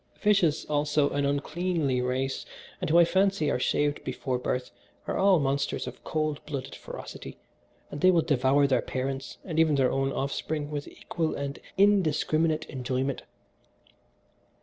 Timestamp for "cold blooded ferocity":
6.03-7.37